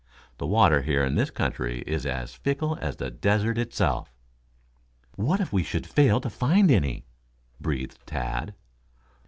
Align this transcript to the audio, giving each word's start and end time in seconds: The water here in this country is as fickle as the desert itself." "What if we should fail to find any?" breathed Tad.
The 0.39 0.47
water 0.47 0.81
here 0.81 1.03
in 1.05 1.13
this 1.13 1.29
country 1.29 1.83
is 1.85 2.07
as 2.07 2.33
fickle 2.33 2.75
as 2.81 2.95
the 2.95 3.11
desert 3.11 3.59
itself." 3.59 4.11
"What 5.15 5.39
if 5.39 5.53
we 5.53 5.61
should 5.61 5.85
fail 5.85 6.19
to 6.21 6.29
find 6.31 6.71
any?" 6.71 7.05
breathed 7.61 7.99
Tad. 8.07 8.55